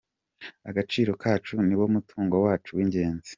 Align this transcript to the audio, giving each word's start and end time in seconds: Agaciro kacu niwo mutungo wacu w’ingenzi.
Agaciro 0.69 1.11
kacu 1.21 1.53
niwo 1.67 1.85
mutungo 1.93 2.35
wacu 2.45 2.69
w’ingenzi. 2.77 3.29